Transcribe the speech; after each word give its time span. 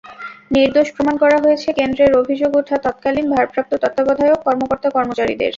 নির্দোষ 0.51 0.87
প্রমাণ 0.95 1.15
করা 1.17 1.37
হয়েছে 1.43 1.69
কেন্দ্রের 1.73 2.11
অভিযোগ 2.21 2.51
ওঠা 2.55 2.77
তত্কালীন 2.85 3.25
ভারপ্রাপ্ত 3.33 3.71
তত্ত্বাবধায়কসহ 3.73 4.43
কর্মকর্তা-কর্মচারীদের। 4.45 5.49